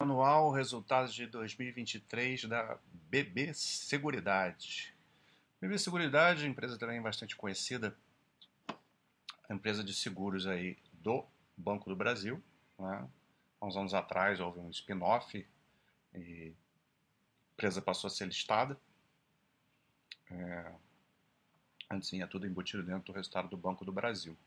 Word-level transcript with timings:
Anual 0.00 0.52
resultados 0.52 1.12
de 1.12 1.26
2023 1.26 2.44
da 2.44 2.78
BB 3.10 3.52
Seguridade. 3.52 4.94
BB 5.60 5.76
Seguridade, 5.76 6.46
empresa 6.46 6.78
também 6.78 7.02
bastante 7.02 7.34
conhecida, 7.34 7.96
empresa 9.50 9.82
de 9.82 9.92
seguros 9.92 10.46
aí 10.46 10.78
do 10.92 11.26
Banco 11.56 11.90
do 11.90 11.96
Brasil. 11.96 12.40
Né? 12.78 13.08
Há 13.60 13.66
uns 13.66 13.76
anos 13.76 13.92
atrás 13.92 14.38
houve 14.38 14.60
um 14.60 14.70
spin-off 14.70 15.44
e 16.14 16.54
a 16.54 17.52
empresa 17.54 17.82
passou 17.82 18.06
a 18.06 18.10
ser 18.12 18.26
listada. 18.26 18.78
É, 20.30 20.72
antes 21.90 22.08
tinha 22.08 22.28
tudo 22.28 22.46
embutido 22.46 22.84
dentro 22.84 23.12
do 23.12 23.16
resultado 23.16 23.48
do 23.48 23.56
Banco 23.56 23.84
do 23.84 23.90
Brasil. 23.90 24.38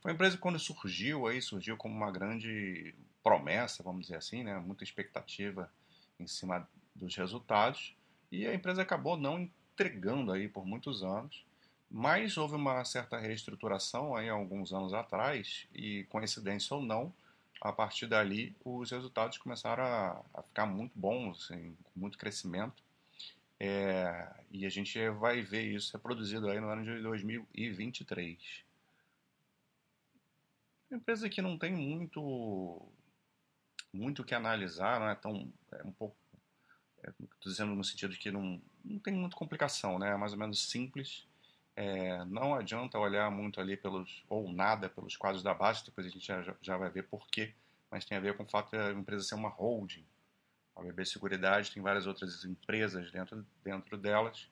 Foi 0.00 0.10
uma 0.10 0.14
empresa 0.16 0.34
que 0.34 0.42
quando 0.42 0.58
surgiu 0.58 1.28
aí, 1.28 1.40
surgiu 1.40 1.76
como 1.76 1.94
uma 1.94 2.10
grande 2.10 2.92
promessa, 3.22 3.82
vamos 3.82 4.02
dizer 4.02 4.16
assim, 4.16 4.42
né? 4.42 4.58
muita 4.58 4.84
expectativa 4.84 5.70
em 6.18 6.26
cima 6.26 6.68
dos 6.94 7.14
resultados, 7.16 7.94
e 8.30 8.46
a 8.46 8.54
empresa 8.54 8.82
acabou 8.82 9.16
não 9.16 9.40
entregando 9.40 10.32
aí 10.32 10.48
por 10.48 10.66
muitos 10.66 11.02
anos, 11.02 11.44
mas 11.90 12.36
houve 12.36 12.54
uma 12.54 12.84
certa 12.84 13.18
reestruturação 13.18 14.14
aí 14.14 14.28
alguns 14.28 14.72
anos 14.72 14.94
atrás, 14.94 15.66
e 15.74 16.04
coincidência 16.04 16.76
ou 16.76 16.82
não, 16.82 17.12
a 17.60 17.72
partir 17.72 18.06
dali 18.06 18.56
os 18.64 18.90
resultados 18.90 19.38
começaram 19.38 19.84
a, 19.84 20.22
a 20.34 20.42
ficar 20.42 20.66
muito 20.66 20.98
bons, 20.98 21.44
assim, 21.44 21.76
com 21.84 22.00
muito 22.00 22.16
crescimento, 22.16 22.82
é, 23.58 24.32
e 24.50 24.64
a 24.64 24.70
gente 24.70 25.06
vai 25.10 25.42
ver 25.42 25.64
isso 25.64 25.92
reproduzido 25.92 26.48
aí 26.48 26.58
no 26.58 26.68
ano 26.68 26.82
de 26.82 27.02
2023. 27.02 28.38
Uma 30.90 30.96
empresa 30.96 31.28
que 31.28 31.42
não 31.42 31.58
tem 31.58 31.72
muito 31.72 32.88
muito 33.92 34.22
o 34.22 34.24
que 34.24 34.34
analisar, 34.34 35.00
não 35.00 35.08
é 35.08 35.14
tão 35.14 35.52
é 35.72 35.82
um 35.84 35.92
pouco 35.92 36.16
estou 37.08 37.24
é, 37.24 37.48
dizendo 37.50 37.74
no 37.74 37.84
sentido 37.84 38.12
de 38.12 38.18
que 38.18 38.30
não, 38.30 38.60
não 38.84 38.98
tem 38.98 39.14
muita 39.14 39.36
complicação, 39.36 39.98
né? 39.98 40.10
É 40.10 40.16
mais 40.16 40.32
ou 40.32 40.38
menos 40.38 40.68
simples. 40.68 41.26
É, 41.74 42.24
não 42.26 42.54
adianta 42.54 42.98
olhar 42.98 43.30
muito 43.30 43.60
ali 43.60 43.76
pelos 43.76 44.24
ou 44.28 44.52
nada 44.52 44.88
pelos 44.88 45.16
quadros 45.16 45.42
da 45.42 45.54
base, 45.54 45.84
depois 45.84 46.06
a 46.06 46.10
gente 46.10 46.26
já, 46.26 46.54
já 46.60 46.76
vai 46.76 46.90
ver 46.90 47.04
por 47.04 47.26
quê, 47.28 47.54
mas 47.90 48.04
tem 48.04 48.18
a 48.18 48.20
ver 48.20 48.36
com 48.36 48.42
o 48.42 48.48
fato 48.48 48.72
da 48.72 48.92
empresa 48.92 49.24
ser 49.24 49.34
uma 49.34 49.48
holding. 49.48 50.04
A 50.76 50.82
BB 50.82 51.04
Seguridade 51.06 51.70
tem 51.72 51.82
várias 51.82 52.06
outras 52.06 52.44
empresas 52.44 53.10
dentro, 53.10 53.46
dentro 53.64 53.96
delas. 53.96 54.48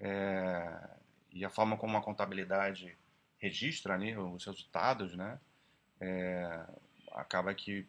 É, 0.00 0.90
e 1.32 1.44
a 1.44 1.50
forma 1.50 1.76
como 1.76 1.96
a 1.96 2.02
contabilidade 2.02 2.96
registra 3.38 3.94
ali 3.94 4.16
os 4.16 4.44
resultados, 4.44 5.14
né, 5.14 5.40
é, 6.00 6.66
acaba 7.12 7.54
que 7.54 7.86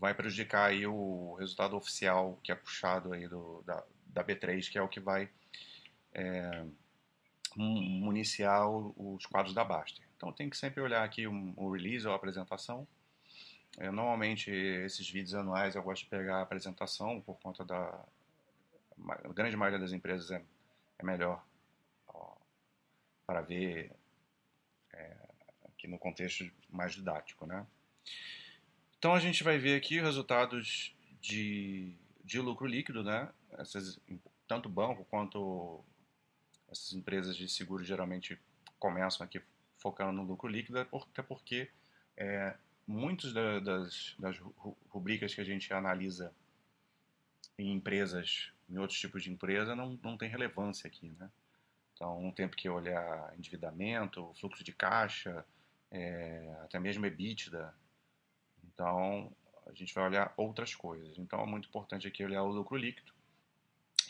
vai 0.00 0.14
prejudicar 0.14 0.70
aí 0.70 0.86
o 0.86 1.34
resultado 1.34 1.76
oficial 1.76 2.40
que 2.42 2.50
é 2.50 2.54
puxado 2.54 3.12
aí 3.12 3.28
do, 3.28 3.62
da, 3.66 3.84
da 4.06 4.24
B3, 4.24 4.70
que 4.70 4.78
é 4.78 4.82
o 4.82 4.88
que 4.88 4.98
vai 4.98 5.28
é, 6.14 6.64
municiar 7.54 8.66
os 8.68 9.26
quadros 9.26 9.54
da 9.54 9.62
Baster. 9.62 10.04
Então 10.16 10.32
tem 10.32 10.48
que 10.48 10.56
sempre 10.56 10.80
olhar 10.80 11.04
aqui 11.04 11.28
um, 11.28 11.54
um 11.56 11.70
release 11.70 12.06
ou 12.06 12.14
apresentação. 12.14 12.88
É, 13.78 13.90
normalmente 13.90 14.50
esses 14.50 15.08
vídeos 15.08 15.34
anuais 15.34 15.76
eu 15.76 15.82
gosto 15.82 16.04
de 16.04 16.10
pegar 16.10 16.38
a 16.38 16.42
apresentação 16.42 17.20
por 17.20 17.38
conta 17.38 17.64
da 17.64 18.04
a 19.08 19.28
grande 19.28 19.56
maioria 19.56 19.78
das 19.78 19.92
empresas 19.92 20.30
é, 20.30 20.42
é 20.98 21.04
melhor 21.04 21.42
para 23.26 23.42
ver 23.42 23.92
é, 24.92 25.16
aqui 25.64 25.86
no 25.86 25.98
contexto 25.98 26.50
mais 26.68 26.94
didático, 26.94 27.46
né? 27.46 27.64
Então 29.00 29.14
a 29.14 29.18
gente 29.18 29.42
vai 29.42 29.56
ver 29.56 29.76
aqui 29.76 29.98
resultados 29.98 30.94
de, 31.22 31.94
de 32.22 32.38
lucro 32.38 32.66
líquido, 32.66 33.02
né? 33.02 33.30
Essas, 33.52 33.98
tanto 34.46 34.68
banco 34.68 35.06
quanto 35.06 35.82
essas 36.70 36.92
empresas 36.92 37.34
de 37.34 37.48
seguro 37.48 37.82
geralmente 37.82 38.38
começam 38.78 39.24
aqui 39.24 39.40
focando 39.78 40.12
no 40.12 40.24
lucro 40.24 40.46
líquido, 40.46 40.76
é 40.76 40.86
até 40.92 41.22
porque 41.22 41.70
é, 42.14 42.54
muitas 42.86 43.32
das, 43.32 44.14
das 44.18 44.38
rubricas 44.90 45.34
que 45.34 45.40
a 45.40 45.44
gente 45.44 45.72
analisa 45.72 46.30
em 47.58 47.72
empresas, 47.72 48.52
em 48.68 48.76
outros 48.76 49.00
tipos 49.00 49.22
de 49.22 49.32
empresa, 49.32 49.74
não, 49.74 49.98
não 50.02 50.18
tem 50.18 50.28
relevância 50.28 50.86
aqui, 50.86 51.08
né? 51.18 51.30
Então, 51.94 52.20
não 52.20 52.32
tem 52.32 52.46
que 52.50 52.68
olhar 52.68 53.32
endividamento, 53.34 54.30
fluxo 54.38 54.62
de 54.62 54.74
caixa, 54.74 55.42
é, 55.90 56.54
até 56.64 56.78
mesmo 56.78 57.06
EBITDA, 57.06 57.74
então, 58.80 59.30
a 59.66 59.74
gente 59.74 59.92
vai 59.92 60.04
olhar 60.04 60.32
outras 60.38 60.74
coisas. 60.74 61.18
Então, 61.18 61.38
é 61.42 61.46
muito 61.46 61.68
importante 61.68 62.08
aqui 62.08 62.24
olhar 62.24 62.42
o 62.42 62.50
lucro 62.50 62.78
líquido. 62.78 63.12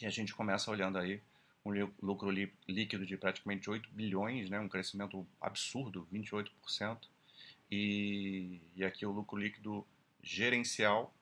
E 0.01 0.07
a 0.07 0.11
gente 0.11 0.33
começa 0.33 0.71
olhando 0.71 0.97
aí 0.97 1.21
um 1.65 1.73
lucro 2.01 2.31
líquido 2.31 3.05
de 3.05 3.17
praticamente 3.17 3.69
8 3.69 3.91
bilhões, 3.91 4.49
né, 4.49 4.61
um 4.61 4.69
crescimento 4.69 5.27
absurdo, 5.41 6.07
28%. 6.13 6.99
E, 7.69 8.61
e 8.77 8.85
aqui 8.85 9.05
o 9.05 9.11
lucro 9.11 9.37
líquido 9.37 9.85
gerencial, 10.23 11.13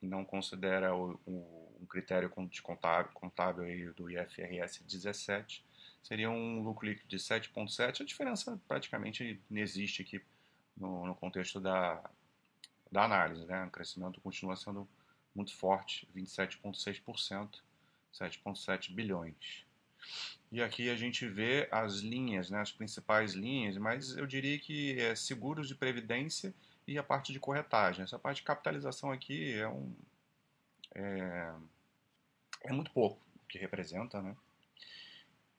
não 0.00 0.24
considera 0.24 0.94
o, 0.94 1.20
o, 1.26 1.76
um 1.82 1.86
critério 1.86 2.32
contábil, 2.62 3.12
contábil 3.12 3.64
aí 3.64 3.90
do 3.90 4.10
IFRS 4.10 4.82
17, 4.84 5.62
seria 6.02 6.30
um 6.30 6.62
lucro 6.62 6.86
líquido 6.86 7.08
de 7.08 7.18
7,7. 7.18 8.00
A 8.00 8.04
diferença 8.04 8.58
praticamente 8.66 9.38
não 9.50 9.60
existe 9.60 10.00
aqui 10.00 10.22
no, 10.76 11.06
no 11.06 11.14
contexto 11.14 11.60
da, 11.60 12.02
da 12.94 13.04
análise. 13.04 13.44
Né? 13.44 13.64
O 13.64 13.70
crescimento 13.70 14.20
continua 14.20 14.56
sendo 14.56 14.88
muito 15.34 15.52
forte, 15.54 16.08
27,6%, 16.16 17.60
7,7 18.12 18.94
bilhões. 18.94 19.66
E 20.52 20.62
aqui 20.62 20.88
a 20.88 20.94
gente 20.94 21.26
vê 21.26 21.68
as 21.72 21.96
linhas, 21.96 22.48
né, 22.48 22.60
as 22.60 22.70
principais 22.70 23.32
linhas, 23.32 23.76
mas 23.76 24.16
eu 24.16 24.26
diria 24.26 24.56
que 24.58 25.00
é 25.00 25.16
seguros 25.16 25.66
de 25.66 25.74
previdência 25.74 26.54
e 26.86 26.96
a 26.96 27.02
parte 27.02 27.32
de 27.32 27.40
corretagem. 27.40 28.04
Essa 28.04 28.18
parte 28.18 28.36
de 28.36 28.44
capitalização 28.44 29.10
aqui 29.10 29.54
é 29.54 29.66
um 29.66 29.92
é, 30.94 31.52
é 32.62 32.72
muito 32.72 32.92
pouco 32.92 33.20
o 33.42 33.48
que 33.48 33.58
representa, 33.58 34.22
né? 34.22 34.36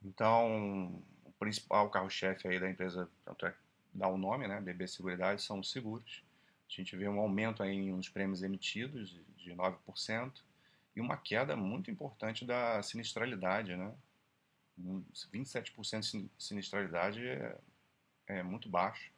Então, 0.02 1.03
o 1.25 1.31
principal 1.38 1.90
carro-chefe 1.90 2.47
aí 2.47 2.59
da 2.59 2.69
empresa, 2.69 3.09
tanto 3.25 3.46
é 3.46 3.53
dá 3.94 4.07
o 4.07 4.17
nome, 4.17 4.47
né, 4.47 4.62
BB 4.62 4.88
Seguridade, 4.88 5.41
são 5.41 5.59
os 5.59 5.72
seguros. 5.72 6.23
A 6.68 6.72
gente 6.72 6.96
vê 6.96 7.08
um 7.08 7.20
aumento 7.20 7.64
aí 7.64 7.92
nos 7.92 8.09
prêmios 8.09 8.44
emitidos 8.44 9.20
de 9.38 9.52
9% 9.52 10.42
e 10.96 11.02
uma 11.02 11.18
queda 11.18 11.56
muito 11.56 11.92
importante 11.92 12.46
da 12.46 12.81
sinistralidade, 12.81 13.76
né? 13.76 13.94
27% 15.34 16.02
de 16.12 16.30
sinistralidade 16.38 17.26
é, 17.26 17.58
é 18.28 18.44
muito 18.44 18.68
baixo, 18.68 19.12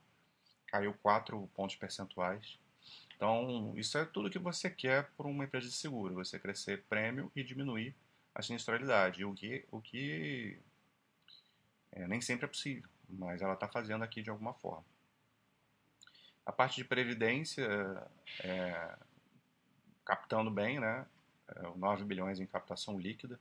caiu 0.67 0.93
4 1.01 1.49
pontos 1.55 1.75
percentuais. 1.75 2.59
Então, 3.15 3.73
isso 3.75 3.97
é 3.97 4.05
tudo 4.05 4.29
que 4.29 4.37
você 4.37 4.69
quer 4.69 5.09
para 5.17 5.25
uma 5.25 5.45
empresa 5.45 5.67
de 5.67 5.73
seguro, 5.73 6.13
você 6.13 6.37
crescer 6.37 6.83
prêmio 6.83 7.31
e 7.35 7.43
diminuir 7.43 7.95
a 8.35 8.43
sinistralidade, 8.43 9.25
o 9.25 9.33
que, 9.33 9.65
o 9.71 9.81
que 9.81 10.59
é, 11.91 12.07
nem 12.07 12.21
sempre 12.21 12.45
é 12.45 12.47
possível, 12.47 12.87
mas 13.09 13.41
ela 13.41 13.55
está 13.55 13.67
fazendo 13.67 14.03
aqui 14.03 14.21
de 14.21 14.29
alguma 14.29 14.53
forma. 14.53 14.85
A 16.47 16.51
parte 16.53 16.77
de 16.77 16.85
previdência, 16.85 17.67
é, 18.41 18.97
captando 20.05 20.49
bem, 20.49 20.79
né? 20.79 21.05
É, 21.49 21.61
9 21.75 22.05
bilhões 22.05 22.39
em 22.39 22.45
captação 22.45 22.97
líquida. 22.97 23.37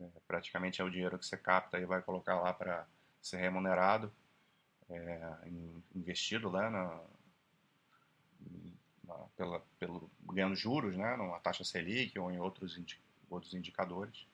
É, 0.00 0.08
praticamente 0.26 0.80
é 0.80 0.84
o 0.84 0.88
dinheiro 0.88 1.18
que 1.18 1.26
você 1.26 1.36
capta 1.36 1.78
e 1.78 1.84
vai 1.84 2.00
colocar 2.00 2.40
lá 2.40 2.54
para 2.54 2.86
ser 3.20 3.36
remunerado, 3.36 4.10
é, 4.88 5.20
investido 5.94 6.50
né, 6.50 6.70
na, 6.70 7.00
na, 9.04 9.14
pela, 9.36 9.60
pelo 9.78 10.10
ganhando 10.22 10.56
juros, 10.56 10.96
né, 10.96 11.16
numa 11.16 11.38
taxa 11.38 11.64
Selic 11.64 12.18
ou 12.18 12.30
em 12.30 12.38
outros, 12.38 12.78
indi, 12.78 12.98
outros 13.28 13.52
indicadores. 13.52 14.26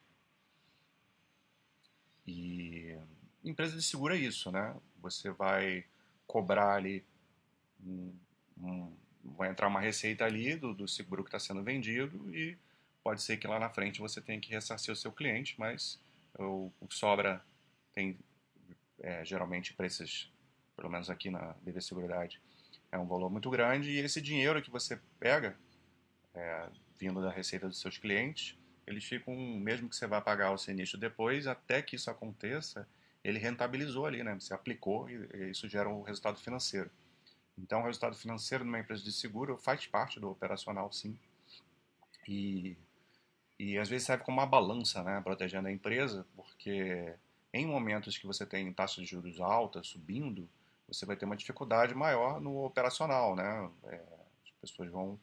E 2.25 2.97
empresa 3.43 3.77
de 3.77 3.83
seguro 3.83 4.15
é 4.15 4.19
isso, 4.19 4.53
né? 4.53 4.77
Você 5.01 5.33
vai 5.33 5.85
cobrar 6.29 6.75
ali 6.77 7.05
um, 7.85 8.93
vai 9.25 9.51
entrar 9.51 9.69
uma 9.69 9.81
receita 9.81 10.25
ali 10.25 10.57
do, 10.57 10.75
do 10.75 10.89
seguro 10.89 11.23
que 11.23 11.29
está 11.29 11.39
sendo 11.39 11.63
vendido 11.63 12.35
e 12.35 12.57
pode 13.03 13.23
ser 13.23 13.37
que 13.37 13.47
lá 13.47 13.59
na 13.59 13.69
frente 13.69 14.01
você 14.01 14.21
tenha 14.21 14.41
que 14.41 14.51
ressarcir 14.51 14.93
o 14.93 14.97
seu 14.97 15.13
cliente, 15.13 15.55
mas 15.59 16.01
o, 16.39 16.71
o 16.81 16.87
que 16.87 16.95
sobra 16.95 17.45
tem 17.93 18.19
é, 19.01 19.25
geralmente 19.25 19.75
esses, 19.81 20.31
pelo 20.77 20.89
menos 20.89 21.11
aqui 21.11 21.31
na 21.31 21.55
BV 21.63 21.81
Seguridade, 21.81 22.41
é 22.91 22.99
um 22.99 23.07
valor 23.07 23.31
muito 23.31 23.51
grande 23.51 23.91
e 23.91 23.99
esse 23.99 24.21
dinheiro 24.21 24.63
que 24.63 24.71
você 24.71 25.01
pega 25.19 25.57
é, 26.35 26.69
vindo 26.99 27.21
da 27.21 27.31
receita 27.31 27.69
dos 27.69 27.81
seus 27.81 27.99
clientes, 27.99 28.57
eles 28.87 29.05
ficam, 29.05 29.35
mesmo 29.35 29.89
que 29.89 29.97
você 29.97 30.07
vá 30.07 30.21
pagar 30.21 30.53
o 30.53 30.59
sinistro 30.59 30.99
depois, 30.99 31.47
até 31.47 31.81
que 31.83 31.97
isso 31.97 32.11
aconteça, 32.11 32.89
ele 33.25 33.39
rentabilizou 33.39 34.07
ali, 34.07 34.23
né? 34.23 34.35
Você 34.35 34.53
aplicou 34.53 35.09
e, 35.09 35.29
e 35.35 35.51
isso 35.51 35.69
gera 35.69 35.89
um 35.89 36.03
resultado 36.03 36.39
financeiro. 36.39 36.91
Então, 37.59 37.81
o 37.83 37.85
resultado 37.85 38.17
financeiro 38.17 38.65
numa 38.65 38.79
empresa 38.81 39.03
de 39.03 39.13
seguro 39.13 39.57
faz 39.57 39.87
parte 39.87 40.19
do 40.19 40.31
operacional, 40.31 40.91
sim. 40.93 41.19
E, 42.27 42.77
e 43.59 43.79
às 43.79 43.89
vezes 43.89 44.07
serve 44.07 44.25
como 44.25 44.39
uma 44.39 44.47
balança, 44.47 45.03
né, 45.03 45.21
protegendo 45.21 45.69
a 45.69 45.73
empresa, 45.73 46.27
porque 46.35 47.15
em 47.53 47.67
momentos 47.67 48.17
que 48.17 48.27
você 48.27 48.47
tem 48.47 48.73
taxas 48.73 49.05
de 49.05 49.11
juros 49.11 49.41
altas 49.41 49.89
subindo, 49.89 50.49
você 50.89 51.05
vai 51.05 51.17
ter 51.17 51.25
uma 51.25 51.37
dificuldade 51.37 51.95
maior 51.95 52.41
no 52.41 52.65
operacional, 52.65 53.37
né? 53.37 53.71
É, 53.85 54.03
as 54.45 54.51
pessoas 54.61 54.91
vão 54.91 55.19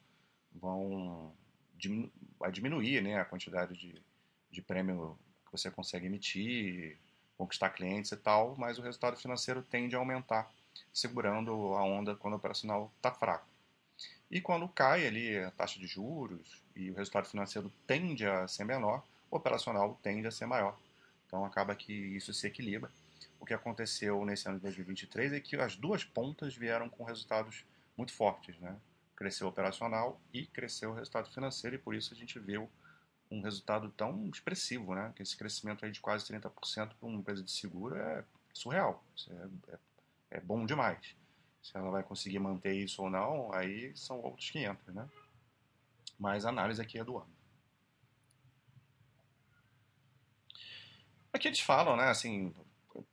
vão 0.52 1.32
diminu 1.76 2.10
vai 2.38 2.50
diminuir, 2.50 3.02
né, 3.02 3.20
a 3.20 3.24
quantidade 3.24 3.76
de, 3.76 4.02
de 4.50 4.62
prêmio 4.62 5.18
que 5.44 5.52
você 5.52 5.70
consegue 5.70 6.06
emitir, 6.06 6.98
conquistar 7.36 7.70
clientes 7.70 8.12
e 8.12 8.16
tal, 8.16 8.56
mas 8.56 8.78
o 8.78 8.82
resultado 8.82 9.16
financeiro 9.16 9.62
tende 9.62 9.94
a 9.94 9.98
aumentar, 9.98 10.50
segurando 10.92 11.52
a 11.74 11.82
onda 11.84 12.14
quando 12.16 12.34
o 12.34 12.36
operacional 12.36 12.92
está 12.96 13.12
fraco. 13.12 13.46
E 14.30 14.40
quando 14.40 14.68
cai 14.68 15.06
ali 15.06 15.38
a 15.38 15.50
taxa 15.50 15.78
de 15.78 15.86
juros 15.86 16.62
e 16.76 16.90
o 16.90 16.94
resultado 16.94 17.28
financeiro 17.28 17.72
tende 17.86 18.26
a 18.26 18.46
ser 18.46 18.64
menor, 18.64 19.04
o 19.30 19.36
operacional 19.36 19.98
tende 20.02 20.26
a 20.26 20.30
ser 20.30 20.46
maior. 20.46 20.78
Então 21.26 21.44
acaba 21.44 21.74
que 21.74 21.92
isso 21.92 22.32
se 22.32 22.46
equilibra. 22.46 22.90
O 23.38 23.46
que 23.46 23.54
aconteceu 23.54 24.24
nesse 24.24 24.48
ano 24.48 24.58
de 24.58 24.62
2023 24.62 25.32
é 25.32 25.40
que 25.40 25.56
as 25.56 25.76
duas 25.76 26.04
pontas 26.04 26.54
vieram 26.54 26.88
com 26.88 27.04
resultados 27.04 27.64
muito 27.96 28.12
fortes, 28.12 28.58
né? 28.58 28.76
Cresceu 29.16 29.46
o 29.46 29.50
operacional 29.50 30.20
e 30.32 30.46
cresceu 30.46 30.90
o 30.90 30.94
resultado 30.94 31.30
financeiro 31.30 31.76
e 31.76 31.78
por 31.78 31.94
isso 31.94 32.14
a 32.14 32.16
gente 32.16 32.38
viu 32.38 32.70
um 33.30 33.40
resultado 33.40 33.90
tão 33.90 34.28
expressivo, 34.28 34.94
né? 34.94 35.12
Que 35.14 35.22
esse 35.22 35.36
crescimento 35.36 35.84
aí 35.84 35.90
de 35.90 36.00
quase 36.00 36.26
30% 36.26 36.50
para 36.74 37.08
uma 37.08 37.18
empresa 37.18 37.42
de 37.42 37.50
seguro 37.50 37.96
é 37.96 38.24
surreal, 38.52 39.02
é, 39.28 39.72
é, 39.72 39.78
é 40.30 40.40
bom 40.40 40.64
demais. 40.64 41.16
Se 41.62 41.76
ela 41.76 41.90
vai 41.90 42.02
conseguir 42.02 42.38
manter 42.38 42.74
isso 42.74 43.02
ou 43.02 43.10
não, 43.10 43.52
aí 43.52 43.94
são 43.96 44.20
outros 44.20 44.50
500, 44.50 44.94
né? 44.94 45.08
Mas 46.18 46.44
a 46.44 46.48
análise 46.48 46.80
aqui 46.80 46.98
é 46.98 47.04
do 47.04 47.18
ano. 47.18 47.40
Aqui 51.32 51.48
eles 51.48 51.60
falam, 51.60 51.96
né, 51.96 52.08
assim, 52.08 52.54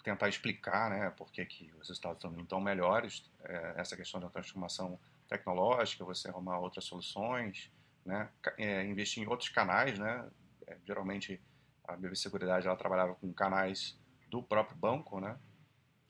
tentar 0.04 0.28
explicar, 0.28 0.90
né, 0.90 1.10
por 1.12 1.32
que, 1.32 1.46
que 1.46 1.72
os 1.74 1.88
resultados 1.88 2.24
estão 2.24 2.46
tão 2.46 2.60
melhores, 2.60 3.30
é, 3.44 3.76
essa 3.78 3.96
questão 3.96 4.20
da 4.20 4.30
transformação 4.30 5.00
tecnológica, 5.28 6.04
você 6.04 6.28
arrumar 6.28 6.60
outras 6.60 6.86
soluções, 6.86 7.72
né, 8.04 8.30
é, 8.58 8.84
investir 8.86 9.24
em 9.24 9.28
outros 9.28 9.50
canais, 9.50 10.00
né, 10.00 10.28
é, 10.66 10.78
geralmente 10.86 11.40
a 11.88 11.96
BB 11.96 12.16
Seguridade 12.16 12.66
ela 12.66 12.76
trabalhava 12.76 13.14
com 13.16 13.32
canais 13.32 13.98
do 14.30 14.42
próprio 14.42 14.76
banco, 14.76 15.20
né, 15.20 15.38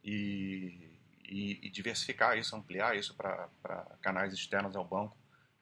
e, 0.04 0.97
e, 1.28 1.60
e 1.66 1.70
diversificar 1.70 2.38
isso, 2.38 2.56
ampliar 2.56 2.96
isso 2.96 3.16
para 3.16 3.50
canais 4.02 4.34
externos 4.34 4.76
ao 4.76 4.86
banco 4.86 5.18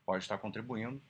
pode 0.05 0.23
estar 0.23 0.37
contribuindo. 0.37 1.01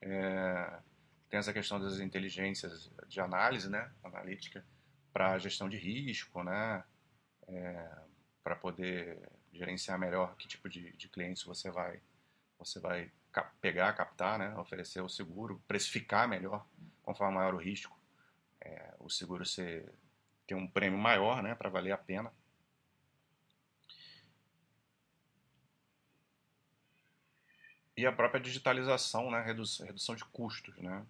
É, 0.00 0.80
tem 1.28 1.38
essa 1.38 1.52
questão 1.52 1.80
das 1.80 2.00
inteligências 2.00 2.90
de 3.08 3.20
análise, 3.20 3.70
né, 3.70 3.90
analítica, 4.02 4.64
para 5.12 5.38
gestão 5.38 5.68
de 5.68 5.76
risco, 5.76 6.42
né, 6.42 6.82
é, 7.46 7.90
para 8.42 8.56
poder 8.56 9.18
gerenciar 9.52 9.98
melhor 9.98 10.34
que 10.36 10.48
tipo 10.48 10.68
de, 10.68 10.92
de 10.96 11.08
clientes 11.08 11.44
você 11.44 11.70
vai, 11.70 12.00
você 12.58 12.80
vai 12.80 13.10
cap 13.30 13.54
pegar, 13.60 13.92
captar, 13.94 14.38
né, 14.38 14.54
oferecer 14.56 15.00
o 15.00 15.08
seguro, 15.08 15.62
precificar 15.68 16.28
melhor, 16.28 16.66
conforme 17.02 17.36
maior 17.36 17.54
o 17.54 17.58
risco, 17.58 17.98
é, 18.60 18.94
o 18.98 19.08
seguro 19.08 19.44
ser, 19.44 19.92
ter 20.46 20.54
um 20.54 20.66
prêmio 20.66 20.98
maior, 20.98 21.42
né, 21.42 21.54
para 21.54 21.70
valer 21.70 21.92
a 21.92 21.98
pena. 21.98 22.32
E 28.02 28.06
a 28.06 28.10
própria 28.10 28.40
digitalização, 28.40 29.30
né, 29.30 29.40
redução 29.42 30.16
de 30.16 30.24
custos, 30.24 30.76
né, 30.78 31.06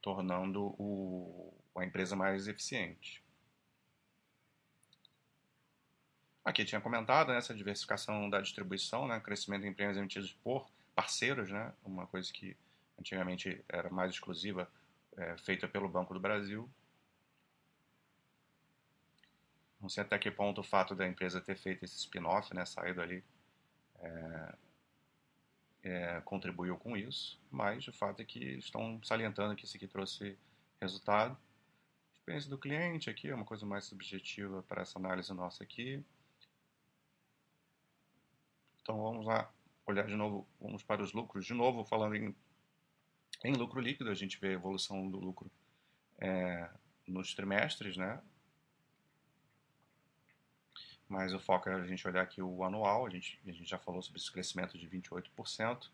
tornando 0.00 0.74
o, 0.78 1.52
a 1.76 1.84
empresa 1.84 2.16
mais 2.16 2.48
eficiente. 2.48 3.22
Aqui 6.42 6.64
tinha 6.64 6.80
comentado 6.80 7.28
né, 7.28 7.36
essa 7.36 7.54
diversificação 7.54 8.30
da 8.30 8.40
distribuição, 8.40 9.06
né, 9.06 9.20
crescimento 9.20 9.64
de 9.64 9.68
empresas 9.68 9.98
emitidas 9.98 10.32
por 10.32 10.66
parceiros, 10.94 11.50
né, 11.50 11.70
uma 11.84 12.06
coisa 12.06 12.32
que 12.32 12.56
antigamente 12.98 13.62
era 13.68 13.90
mais 13.90 14.12
exclusiva, 14.12 14.66
é, 15.14 15.36
feita 15.36 15.68
pelo 15.68 15.90
Banco 15.90 16.14
do 16.14 16.20
Brasil. 16.20 16.70
Não 19.78 19.90
sei 19.90 20.04
até 20.04 20.18
que 20.18 20.30
ponto 20.30 20.62
o 20.62 20.64
fato 20.64 20.94
da 20.94 21.06
empresa 21.06 21.38
ter 21.38 21.58
feito 21.58 21.84
esse 21.84 21.98
spin-off, 21.98 22.54
né, 22.54 22.64
saído 22.64 23.02
ali, 23.02 23.22
é, 24.04 24.54
é, 25.82 26.20
contribuiu 26.22 26.76
com 26.76 26.96
isso, 26.96 27.40
mas 27.50 27.86
o 27.88 27.92
fato 27.92 28.20
é 28.20 28.24
que 28.24 28.38
estão 28.38 29.02
salientando 29.02 29.54
que 29.56 29.64
isso 29.64 29.76
aqui 29.76 29.86
trouxe 29.86 30.38
resultado. 30.80 31.36
Experiência 32.14 32.48
do 32.48 32.58
cliente 32.58 33.10
aqui 33.10 33.28
é 33.28 33.34
uma 33.34 33.44
coisa 33.44 33.66
mais 33.66 33.84
subjetiva 33.84 34.62
para 34.62 34.82
essa 34.82 34.98
análise 34.98 35.32
nossa 35.32 35.62
aqui. 35.62 36.02
Então 38.80 39.02
vamos 39.02 39.26
lá 39.26 39.50
olhar 39.86 40.06
de 40.06 40.16
novo, 40.16 40.46
vamos 40.60 40.82
para 40.82 41.02
os 41.02 41.12
lucros. 41.12 41.44
De 41.44 41.54
novo, 41.54 41.84
falando 41.84 42.14
em, 42.16 42.34
em 43.44 43.52
lucro 43.54 43.80
líquido, 43.80 44.10
a 44.10 44.14
gente 44.14 44.38
vê 44.38 44.48
a 44.48 44.52
evolução 44.52 45.10
do 45.10 45.18
lucro 45.18 45.50
é, 46.18 46.70
nos 47.06 47.34
trimestres, 47.34 47.96
né? 47.96 48.22
Mas 51.08 51.32
o 51.32 51.38
foco 51.38 51.68
é 51.68 51.74
a 51.74 51.86
gente 51.86 52.06
olhar 52.06 52.22
aqui 52.22 52.40
o 52.40 52.64
anual, 52.64 53.06
a 53.06 53.10
gente, 53.10 53.38
a 53.46 53.52
gente 53.52 53.68
já 53.68 53.78
falou 53.78 54.02
sobre 54.02 54.20
esse 54.20 54.30
crescimento 54.30 54.78
de 54.78 54.88
28%. 54.88 55.88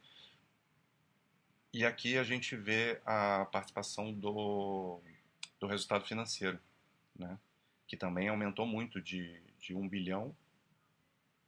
E 1.73 1.85
aqui 1.85 2.19
a 2.19 2.25
gente 2.25 2.57
vê 2.57 3.01
a 3.05 3.45
participação 3.47 4.13
do, 4.13 5.01
do 5.59 5.67
resultado 5.67 6.05
financeiro, 6.05 6.59
né? 7.17 7.39
que 7.87 7.97
também 7.97 8.29
aumentou 8.29 8.67
muito 8.67 9.01
de, 9.01 9.41
de 9.59 9.75
1 9.75 9.89
bilhão 9.89 10.35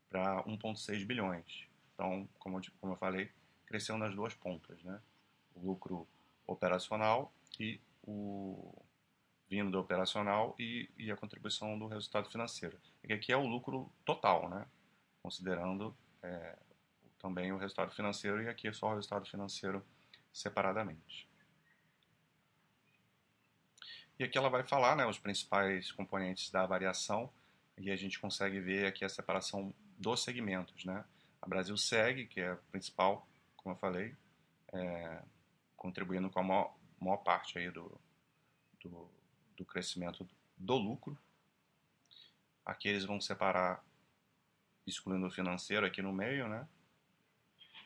para 0.09 0.43
1,6 0.45 1.05
bilhões. 1.05 1.67
Então, 1.95 2.29
como, 2.39 2.61
como 2.81 2.93
eu 2.93 2.97
falei, 2.97 3.31
cresceu 3.67 3.97
nas 3.97 4.15
duas 4.15 4.35
pontas, 4.35 4.83
né? 4.83 5.01
o 5.55 5.67
lucro 5.67 6.07
operacional 6.47 7.33
e 7.59 7.81
o 8.03 8.75
vindo 9.49 9.71
do 9.71 9.79
operacional 9.79 10.55
e, 10.59 10.89
e 10.97 11.11
a 11.11 11.17
contribuição 11.17 11.79
do 11.79 11.87
resultado 11.87 12.31
financeiro. 12.31 12.79
E 13.09 13.13
aqui 13.13 13.33
é 13.33 13.37
o 13.37 13.47
lucro 13.47 13.91
total, 14.05 14.49
né? 14.49 14.67
considerando 15.23 15.97
é, 16.23 16.59
também 17.19 17.53
o 17.53 17.57
resultado 17.57 17.93
financeiro 17.93 18.43
e 18.43 18.49
aqui 18.49 18.69
é 18.69 18.73
só 18.73 18.89
o 18.89 18.95
resultado 18.95 19.25
financeiro 19.27 19.85
separadamente. 20.33 21.29
E 24.19 24.25
aqui 24.25 24.37
ela 24.37 24.51
vai 24.51 24.65
falar 24.65 24.97
né, 24.97 25.07
os 25.07 25.19
principais 25.19 25.91
componentes 25.93 26.51
da 26.51 26.67
variação 26.67 27.33
e 27.79 27.91
a 27.91 27.97
gente 27.97 28.21
consegue 28.21 28.61
ver 28.61 28.87
aqui 28.87 29.05
a 29.05 29.09
separação 29.09 29.73
dos 29.97 30.23
segmentos. 30.23 30.85
Né? 30.85 31.05
A 31.41 31.49
Brasil 31.49 31.77
segue, 31.77 32.27
que 32.27 32.41
é 32.41 32.51
a 32.51 32.57
principal, 32.71 33.27
como 33.57 33.75
eu 33.75 33.79
falei, 33.79 34.15
é, 34.73 35.23
contribuindo 35.77 36.31
com 36.31 36.41
a 36.41 36.43
maior, 36.43 36.77
maior 37.01 37.17
parte 37.19 37.59
aí 37.59 37.71
do, 37.71 37.99
do, 38.81 39.09
do 39.57 39.65
crescimento 39.65 40.29
do 40.57 40.77
lucro. 40.77 41.19
Aqui 42.65 42.89
eles 42.89 43.05
vão 43.05 43.21
separar, 43.21 43.85
excluindo 44.87 45.27
o 45.27 45.31
financeiro 45.31 45.87
aqui 45.87 46.01
no 46.03 46.13
meio, 46.13 46.49
né? 46.49 46.67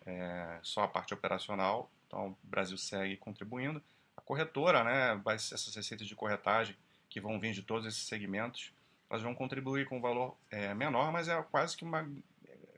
É, 0.04 0.59
só 0.62 0.83
a 0.83 0.88
parte 0.88 1.14
operacional. 1.14 1.90
Então, 2.06 2.30
o 2.30 2.38
Brasil 2.42 2.78
segue 2.78 3.16
contribuindo. 3.16 3.83
A 4.16 4.21
corretora, 4.21 4.85
né? 4.85 5.23
Essas 5.35 5.75
receitas 5.75 6.06
de 6.06 6.14
corretagem 6.14 6.76
que 7.09 7.21
vão 7.21 7.40
vir 7.40 7.52
de 7.52 7.62
todos 7.62 7.87
esses 7.87 8.06
segmentos, 8.06 8.73
elas 9.09 9.23
vão 9.23 9.35
contribuir 9.35 9.88
com 9.88 9.99
um 9.99 10.00
valor 10.00 10.37
é, 10.50 10.75
menor, 10.75 11.12
mas 11.12 11.28
é 11.28 11.42
quase 11.42 11.76
que 11.76 11.85
uma 11.85 12.06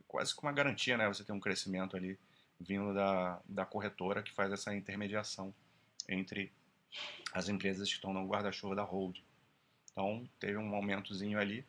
quase 0.08 0.34
que 0.34 0.42
uma 0.42 0.52
garantia, 0.52 0.96
né? 0.96 1.06
Você 1.06 1.22
tem 1.22 1.34
um 1.34 1.40
crescimento 1.40 1.96
ali 1.96 2.18
vindo 2.58 2.94
da, 2.94 3.40
da 3.44 3.64
corretora 3.64 4.22
que 4.22 4.32
faz 4.32 4.50
essa 4.50 4.74
intermediação 4.74 5.54
entre 6.08 6.50
as 7.32 7.48
empresas 7.48 7.86
que 7.88 7.94
estão 7.94 8.12
no 8.12 8.26
guarda-chuva 8.26 8.74
da 8.74 8.82
Hold. 8.82 9.18
Então, 9.92 10.28
teve 10.40 10.56
um 10.56 10.74
aumentozinho 10.74 11.38
ali 11.38 11.64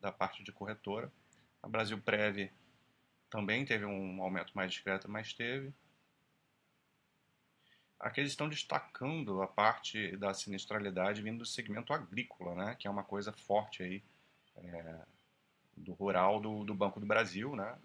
da 0.00 0.12
parte 0.12 0.42
de 0.42 0.52
corretora. 0.52 1.12
A 1.62 1.68
Brasil 1.68 2.00
Prev 2.00 2.50
também 3.30 3.64
teve 3.64 3.84
um 3.84 4.22
aumento 4.22 4.52
mais 4.54 4.72
discreto, 4.72 5.10
mas 5.10 5.32
teve. 5.32 5.72
Aqui 7.98 8.20
eles 8.20 8.32
estão 8.32 8.48
destacando 8.48 9.42
a 9.42 9.46
parte 9.46 10.16
da 10.16 10.32
sinistralidade 10.32 11.20
vindo 11.20 11.38
do 11.38 11.46
segmento 11.46 11.92
agrícola, 11.92 12.54
né, 12.54 12.76
que 12.76 12.86
é 12.86 12.90
uma 12.90 13.02
coisa 13.02 13.32
forte 13.32 13.82
aí 13.82 14.04
é, 14.56 15.00
do 15.76 15.92
rural 15.94 16.40
do, 16.40 16.64
do, 16.64 16.74
Banco 16.74 17.00
do 17.00 17.06
Brasil, 17.06 17.56
né, 17.56 17.76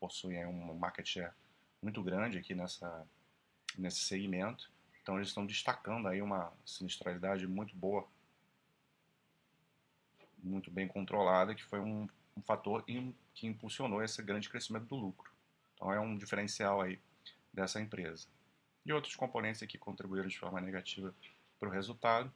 possui 0.00 0.36
um 0.44 0.74
market 0.74 1.06
share 1.06 1.32
muito 1.80 2.02
grande 2.02 2.38
aqui 2.38 2.54
nessa, 2.54 3.06
nesse 3.78 4.00
segmento. 4.00 4.70
Então 5.00 5.16
eles 5.16 5.28
estão 5.28 5.46
destacando 5.46 6.08
aí 6.08 6.20
uma 6.20 6.52
sinistralidade 6.64 7.46
muito 7.46 7.76
boa, 7.76 8.08
muito 10.44 10.70
bem 10.70 10.86
controlada, 10.86 11.54
que 11.54 11.64
foi 11.64 11.80
um, 11.80 12.08
um 12.36 12.42
fator 12.42 12.84
que 13.34 13.46
impulsionou 13.46 14.02
esse 14.02 14.22
grande 14.22 14.48
crescimento 14.48 14.86
do 14.86 14.96
lucro. 14.96 15.30
Então 15.74 15.92
é 15.92 15.98
um 15.98 16.16
diferencial 16.16 16.80
aí 16.80 16.98
dessa 17.52 17.80
empresa. 17.80 18.26
E 18.84 18.92
outros 18.92 19.16
componentes 19.16 19.62
aqui 19.62 19.78
contribuíram 19.78 20.28
de 20.28 20.38
forma 20.38 20.60
negativa 20.60 21.14
para 21.58 21.68
o 21.68 21.72
resultado. 21.72 22.32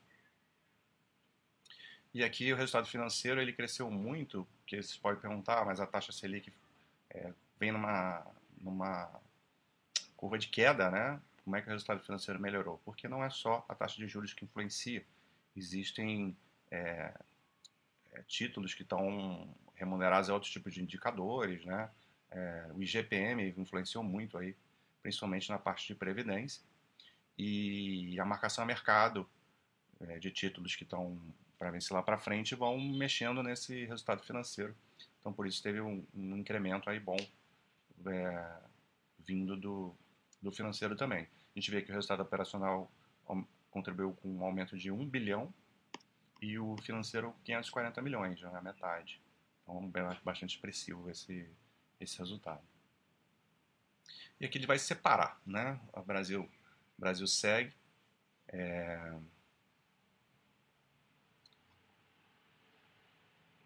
E 2.15 2.25
aqui 2.25 2.53
o 2.53 2.57
resultado 2.57 2.88
financeiro 2.88 3.41
ele 3.41 3.53
cresceu 3.53 3.91
muito, 3.91 4.47
que 4.67 4.83
você 4.83 4.99
pode 4.99 5.21
perguntar, 5.21 5.65
mas 5.67 5.79
a 5.79 5.87
taxa 5.87 6.11
Selic 6.11 6.53
é, 7.11 7.33
vem 7.61 7.71
numa, 7.71 8.27
numa 8.61 9.11
curva 10.17 10.38
de 10.38 10.49
queda, 10.49 10.91
né? 10.91 11.21
Como 11.45 11.57
é 11.57 11.61
que 11.61 11.69
o 11.69 11.71
resultado 11.71 12.00
financeiro 12.00 12.41
melhorou? 12.41 12.81
Porque 12.85 13.09
não 13.09 13.23
é 13.23 13.31
só 13.31 13.65
a 13.69 13.75
taxa 13.75 13.97
de 13.97 14.09
juros 14.09 14.33
que 14.33 14.45
influencia. 14.45 15.05
Existem 15.55 16.37
é, 16.71 17.12
é, 18.12 18.23
títulos 18.23 18.75
que 18.75 18.83
estão 18.83 19.55
remunerados 19.75 20.29
a 20.29 20.35
outros 20.35 20.53
tipos 20.53 20.75
de 20.75 20.83
indicadores, 20.83 21.65
né? 21.65 21.91
É, 22.31 22.71
o 22.75 22.83
IGPM 22.83 23.55
influenciou 23.57 24.05
muito 24.05 24.37
aí, 24.37 24.55
principalmente 25.03 25.49
na 25.49 25.59
parte 25.59 25.87
de 25.87 25.95
previdência. 25.95 26.62
E 27.37 28.19
a 28.21 28.25
marcação 28.25 28.65
a 28.65 28.67
mercado 28.67 29.29
é, 30.00 30.19
de 30.19 30.31
títulos 30.31 30.75
que 30.75 30.83
estão 30.83 31.19
para 31.59 31.71
vencer 31.71 31.95
lá 31.95 32.03
para 32.03 32.19
frente 32.19 32.55
vão 32.55 32.79
mexendo 32.79 33.43
nesse 33.43 33.85
resultado 33.87 34.23
financeiro. 34.23 34.75
Então, 35.21 35.33
por 35.33 35.47
isso 35.47 35.62
teve 35.62 35.81
um, 35.81 36.05
um 36.15 36.37
incremento 36.37 36.88
aí 36.88 37.00
bom 37.00 37.17
é, 38.07 38.57
vindo 39.27 39.57
do, 39.57 39.95
do 40.41 40.53
financeiro 40.53 40.97
também. 40.97 41.23
A 41.23 41.59
gente 41.59 41.71
vê 41.71 41.83
que 41.83 41.91
o 41.91 41.95
resultado 41.95 42.23
operacional 42.23 42.91
contribuiu 43.71 44.12
com 44.15 44.29
um 44.29 44.45
aumento 44.45 44.77
de 44.77 44.91
1 44.91 45.07
bilhão 45.07 45.53
e 46.40 46.59
o 46.59 46.76
financeiro 46.78 47.35
540 47.45 48.00
milhões, 48.02 48.38
já 48.38 48.50
é 48.50 48.61
metade. 48.61 49.21
Então, 49.62 49.90
é 49.95 50.21
bastante 50.25 50.54
expressivo 50.54 51.11
esse, 51.11 51.49
esse 52.00 52.18
resultado. 52.18 52.62
E 54.40 54.47
aqui 54.47 54.57
ele 54.57 54.66
vai 54.66 54.78
separar, 54.78 55.40
né? 55.45 55.78
O 55.92 56.02
Brasil, 56.02 56.42
o 56.97 57.00
Brasil 57.00 57.26
segue. 57.26 57.75
É... 58.49 59.18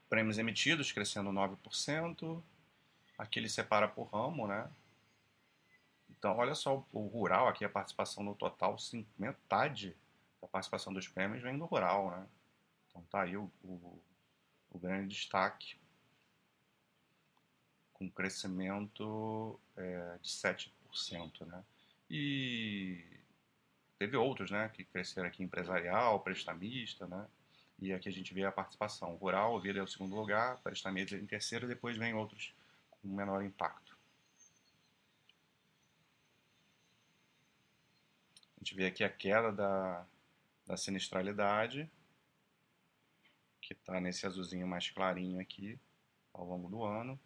Prêmios 0.09 0.39
emitidos 0.39 0.91
crescendo 0.91 1.31
9%. 1.31 2.43
Aqui 3.19 3.39
ele 3.39 3.49
separa 3.49 3.87
por 3.87 4.05
ramo, 4.05 4.47
né? 4.47 4.71
Então, 6.11 6.37
olha 6.37 6.55
só, 6.55 6.87
o 6.93 7.07
rural 7.07 7.49
aqui, 7.49 7.65
a 7.65 7.69
participação 7.69 8.23
no 8.23 8.35
total, 8.35 8.77
metade 9.19 9.97
da 10.41 10.49
participação 10.49 10.93
dos 10.93 11.09
prêmios 11.09 11.43
vem 11.43 11.59
do 11.59 11.65
rural, 11.65 12.11
né? 12.11 12.27
Então 12.93 13.03
tá 13.11 13.23
aí 13.23 13.37
o, 13.37 13.51
o, 13.65 14.03
o 14.71 14.79
grande 14.79 15.09
destaque 15.09 15.77
com 18.03 18.11
crescimento 18.11 19.59
é, 19.77 20.19
de 20.21 20.29
7%. 20.29 21.47
Né? 21.47 21.65
E 22.11 23.05
teve 23.99 24.17
outros 24.17 24.51
né, 24.51 24.69
que 24.69 24.85
cresceram 24.85 25.29
aqui, 25.29 25.43
empresarial, 25.43 26.21
prestamista, 26.21 27.07
né? 27.07 27.27
e 27.79 27.93
aqui 27.93 28.09
a 28.09 28.13
gente 28.13 28.35
vê 28.35 28.45
a 28.45 28.53
participação. 28.53 29.15
Rural, 29.17 29.61
vida 29.61 29.79
é 29.79 29.83
o 29.83 29.89
segundo 29.89 30.15
lugar, 30.15 30.59
prestamista 30.59 31.17
em 31.17 31.27
terceiro, 31.27 31.67
depois 31.67 31.97
vem 31.97 32.15
outros 32.15 32.55
com 32.91 33.09
menor 33.09 33.43
impacto. 33.43 33.97
A 38.57 38.65
gente 38.65 38.75
vê 38.77 38.87
aqui 38.87 39.03
a 39.03 39.09
queda 39.09 39.51
da, 39.51 40.07
da 40.67 40.77
sinistralidade, 40.77 41.91
que 43.75 43.81
está 43.81 44.01
nesse 44.01 44.27
azulzinho 44.27 44.67
mais 44.67 44.91
clarinho 44.91 45.41
aqui, 45.41 45.79
ao 46.33 46.45
longo 46.45 46.69
do 46.69 46.83
ano. 46.85 47.19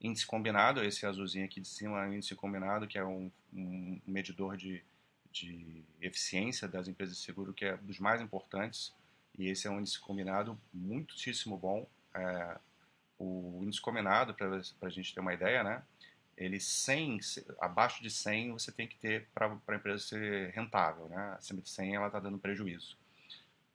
Índice 0.00 0.26
combinado, 0.26 0.82
esse 0.84 1.06
azulzinho 1.06 1.44
aqui 1.44 1.60
de 1.60 1.68
cima 1.68 2.04
é 2.04 2.08
o 2.08 2.14
índice 2.14 2.34
combinado, 2.34 2.86
que 2.86 2.98
é 2.98 3.04
um, 3.04 3.30
um 3.52 4.00
medidor 4.06 4.56
de, 4.56 4.84
de 5.30 5.82
eficiência 6.00 6.68
das 6.68 6.86
empresas 6.86 7.16
de 7.16 7.22
seguro, 7.22 7.52
que 7.52 7.64
é 7.64 7.76
dos 7.78 7.98
mais 7.98 8.20
importantes. 8.20 8.92
E 9.38 9.48
esse 9.48 9.66
é 9.66 9.70
um 9.70 9.80
índice 9.80 9.98
combinado 9.98 10.58
muitíssimo 10.72 11.56
bom. 11.56 11.86
É, 12.14 12.58
o 13.18 13.60
índice 13.62 13.80
combinado, 13.80 14.34
para 14.34 14.56
a 14.82 14.90
gente 14.90 15.14
ter 15.14 15.20
uma 15.20 15.34
ideia, 15.34 15.62
né? 15.62 15.82
Ele 16.36 16.60
100, 16.60 17.18
abaixo 17.60 18.02
de 18.02 18.10
100 18.10 18.52
você 18.52 18.70
tem 18.70 18.86
que 18.86 18.98
ter 18.98 19.26
para 19.34 19.58
a 19.66 19.74
empresa 19.74 20.04
ser 20.04 20.50
rentável, 20.50 21.08
né? 21.08 21.34
Acima 21.38 21.62
de 21.62 21.70
100 21.70 21.94
ela 21.94 22.08
está 22.08 22.20
dando 22.20 22.38
prejuízo, 22.38 22.98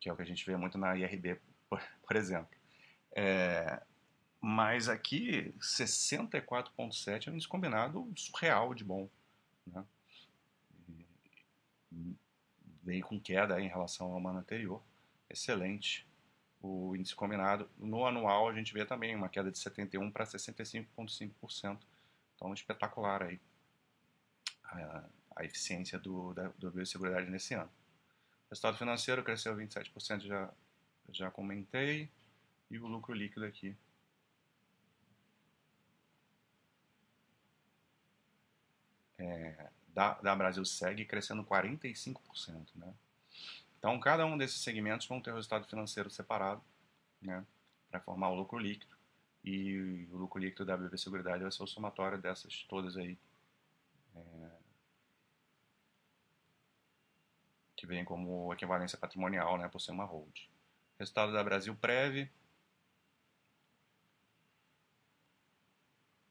que 0.02 0.10
é 0.10 0.14
o 0.14 0.16
que 0.16 0.24
a 0.24 0.26
gente 0.26 0.46
vê 0.46 0.58
muito 0.58 0.78
na 0.78 0.98
IRB, 0.98 1.40
por, 1.70 1.80
por 2.06 2.16
exemplo. 2.18 2.50
É, 3.16 3.82
mas 4.42 4.90
aqui, 4.90 5.54
64,7 5.60 7.28
é 7.28 7.32
um 7.32 7.38
descombinado 7.38 8.12
surreal 8.18 8.74
de 8.74 8.84
bom. 8.84 9.08
Né? 9.68 9.86
Veio 12.84 13.06
com 13.06 13.20
queda 13.20 13.62
em 13.62 13.68
relação 13.68 14.12
ao 14.12 14.28
ano 14.28 14.40
anterior. 14.40 14.82
Excelente 15.30 16.10
o 16.62 16.96
índice 16.96 17.16
combinado. 17.16 17.70
No 17.78 18.06
anual, 18.06 18.50
a 18.50 18.54
gente 18.54 18.74
vê 18.74 18.86
também 18.86 19.16
uma 19.16 19.30
queda 19.30 19.52
de 19.52 19.58
71% 19.58 20.12
para 20.12 20.26
65,5%. 20.26 21.80
Então, 22.36 22.54
espetacular 22.54 23.24
aí 23.24 23.40
a, 24.64 25.04
a 25.38 25.46
eficiência 25.46 26.00
do, 26.00 26.34
da, 26.34 26.48
do 26.58 26.72
biosseguridade 26.72 27.30
nesse 27.30 27.54
ano. 27.54 27.70
Resultado 28.52 28.78
financeiro 28.78 29.24
cresceu 29.24 29.56
27%, 29.56 30.28
já, 30.28 30.54
já 31.10 31.32
comentei. 31.32 32.12
E 32.70 32.78
o 32.78 32.86
lucro 32.86 33.14
líquido 33.14 33.46
aqui 33.46 33.76
é, 39.18 39.70
da, 39.88 40.14
da 40.16 40.36
Brasil 40.36 40.66
segue 40.66 41.06
crescendo 41.06 41.46
45%. 41.46 42.76
Né? 42.76 42.94
Então, 43.80 43.98
cada 44.00 44.26
um 44.26 44.38
desses 44.38 44.62
segmentos 44.62 45.08
vão 45.08 45.22
ter 45.22 45.32
o 45.32 45.36
resultado 45.36 45.66
financeiro 45.66 46.10
separado 46.10 46.62
né, 47.22 47.46
para 47.90 48.00
formar 48.02 48.30
o 48.30 48.36
lucro 48.36 48.60
líquido. 48.60 48.96
E 49.44 50.08
o 50.12 50.18
lucro 50.18 50.40
líquido 50.40 50.66
da 50.66 50.78
BB 50.78 50.98
Seguridade 50.98 51.44
vai 51.44 51.52
ser 51.52 51.64
o 51.64 51.68
somatório 51.68 52.22
dessas 52.22 52.64
todas 52.64 52.96
aí. 52.98 53.18
É, 54.16 54.61
que 57.82 57.88
vem 57.88 58.06
como 58.06 58.54
equivalência 58.54 58.96
patrimonial, 58.96 59.58
né, 59.58 59.68
por 59.68 59.82
ser 59.82 59.92
uma 59.92 60.06
hold. 60.06 60.48
Resultado 61.00 61.34
da 61.34 61.44
Brasil 61.44 61.76
Prev. 61.76 62.30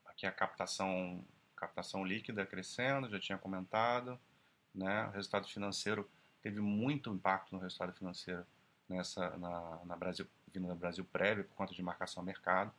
Aqui 0.07 0.27
a 0.27 0.31
captação 0.31 1.25
captação 1.57 2.07
líquida 2.07 2.47
crescendo, 2.47 3.11
já 3.11 3.19
tinha 3.19 3.37
comentado, 3.37 4.19
né? 4.75 5.09
O 5.09 5.11
resultado 5.11 5.47
financeiro 5.49 6.09
teve 6.41 6.61
muito 6.61 7.13
impacto 7.13 7.53
no 7.53 7.61
resultado 7.61 7.93
financeiro 7.93 8.47
nessa 8.89 9.37
na, 9.37 9.85
na 9.85 9.97
Brasil 9.97 10.27
vindo 10.55 10.69
da 10.69 10.75
Brasil 10.75 11.05
prévia 11.05 11.45
por 11.45 11.55
conta 11.57 11.75
de 11.75 11.83
marcação 11.83 12.23
a 12.23 12.27
mercado, 12.27 12.73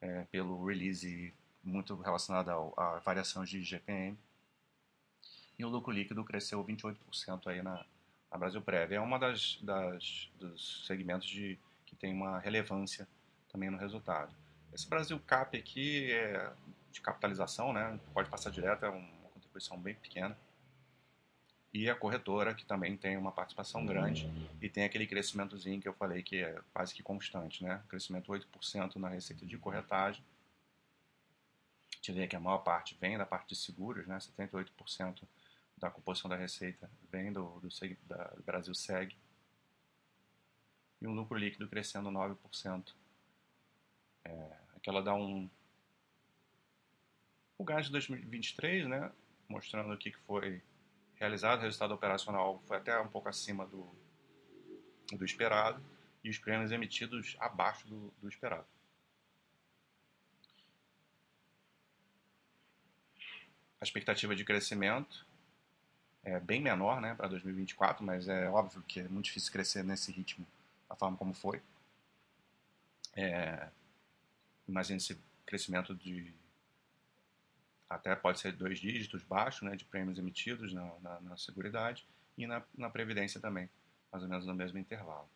é, 0.00 0.24
pelo 0.30 0.64
release 0.64 1.34
muito 1.62 1.94
relacionado 1.96 2.50
ao, 2.50 2.72
à 2.78 3.00
variação 3.00 3.44
de 3.44 3.58
IGPM. 3.58 4.16
E 5.58 5.64
o 5.64 5.68
lucro 5.68 5.92
líquido 5.92 6.24
cresceu 6.24 6.64
28% 6.64 7.48
aí 7.48 7.62
na, 7.62 7.84
na 8.32 8.38
Brasil 8.38 8.62
Prévia. 8.62 8.96
É 8.96 9.00
uma 9.00 9.18
das, 9.18 9.58
das 9.62 10.30
dos 10.40 10.86
segmentos 10.86 11.28
de, 11.28 11.58
que 11.84 11.94
tem 11.94 12.12
uma 12.12 12.38
relevância 12.38 13.06
também 13.50 13.70
no 13.70 13.76
resultado. 13.76 14.34
Esse 14.72 14.88
Brasil 14.88 15.20
Cap 15.20 15.56
aqui 15.56 16.10
é 16.10 16.50
de 16.90 17.00
capitalização, 17.02 17.72
né? 17.72 18.00
Pode 18.14 18.30
passar 18.30 18.50
direto, 18.50 18.86
é 18.86 18.88
uma 18.88 19.28
contribuição 19.34 19.78
bem 19.78 19.94
pequena. 19.94 20.36
E 21.74 21.88
a 21.88 21.94
corretora, 21.94 22.54
que 22.54 22.64
também 22.64 22.96
tem 22.96 23.16
uma 23.16 23.32
participação 23.32 23.84
grande 23.84 24.30
e 24.60 24.68
tem 24.68 24.84
aquele 24.84 25.06
crescimentozinho 25.06 25.80
que 25.80 25.88
eu 25.88 25.94
falei 25.94 26.22
que 26.22 26.42
é 26.42 26.58
quase 26.72 26.94
que 26.94 27.02
constante, 27.02 27.62
né? 27.62 27.82
Crescimento 27.88 28.32
8% 28.32 28.96
na 28.96 29.08
receita 29.08 29.44
de 29.46 29.56
corretagem. 29.58 30.22
A 31.92 31.96
gente 31.96 32.12
vê 32.12 32.26
que 32.26 32.36
a 32.36 32.40
maior 32.40 32.58
parte 32.58 32.96
vem 33.00 33.16
da 33.16 33.24
parte 33.24 33.50
de 33.50 33.56
seguros, 33.56 34.06
né? 34.06 34.18
78% 34.18 35.22
da 35.82 35.90
composição 35.90 36.30
da 36.30 36.36
receita 36.36 36.88
vem 37.10 37.32
do, 37.32 37.58
do, 37.58 37.68
da, 38.06 38.24
do 38.28 38.42
Brasil 38.44 38.72
Seg. 38.72 39.16
E 41.00 41.06
um 41.08 41.12
lucro 41.12 41.36
líquido 41.36 41.68
crescendo 41.68 42.08
9%. 42.08 42.94
É, 44.24 44.56
aqui 44.76 44.88
ela 44.88 45.02
dá 45.02 45.12
um, 45.12 45.50
o 47.58 47.64
gás 47.64 47.86
de 47.86 47.92
2023, 47.92 48.86
né, 48.86 49.10
mostrando 49.48 49.92
aqui 49.92 50.12
que 50.12 50.18
foi 50.18 50.62
realizado, 51.16 51.58
o 51.58 51.62
resultado 51.62 51.92
operacional 51.92 52.62
foi 52.68 52.76
até 52.76 53.00
um 53.00 53.08
pouco 53.08 53.28
acima 53.28 53.66
do, 53.66 53.92
do 55.12 55.24
esperado 55.24 55.82
e 56.22 56.30
os 56.30 56.38
prêmios 56.38 56.70
emitidos 56.70 57.36
abaixo 57.40 57.88
do, 57.88 58.14
do 58.20 58.28
esperado. 58.28 58.66
A 63.80 63.84
expectativa 63.84 64.36
de 64.36 64.44
crescimento 64.44 65.26
é 66.24 66.38
bem 66.38 66.60
menor 66.60 67.00
né, 67.00 67.14
para 67.14 67.28
2024, 67.28 68.04
mas 68.04 68.28
é 68.28 68.48
óbvio 68.48 68.82
que 68.82 69.00
é 69.00 69.08
muito 69.08 69.26
difícil 69.26 69.52
crescer 69.52 69.82
nesse 69.82 70.12
ritmo 70.12 70.46
da 70.88 70.94
forma 70.94 71.16
como 71.16 71.34
foi. 71.34 71.60
É, 73.14 73.68
imagine 74.68 74.98
esse 74.98 75.18
crescimento 75.44 75.94
de 75.94 76.32
até 77.88 78.14
pode 78.16 78.40
ser 78.40 78.52
dois 78.52 78.78
dígitos 78.78 79.22
baixo, 79.22 79.64
né, 79.64 79.76
de 79.76 79.84
prêmios 79.84 80.18
emitidos 80.18 80.72
na, 80.72 80.94
na, 81.00 81.20
na 81.20 81.36
Seguridade 81.36 82.06
e 82.38 82.46
na, 82.46 82.62
na 82.76 82.88
Previdência 82.88 83.40
também, 83.40 83.68
mais 84.10 84.22
ou 84.22 84.30
menos 84.30 84.46
no 84.46 84.54
mesmo 84.54 84.78
intervalo. 84.78 85.28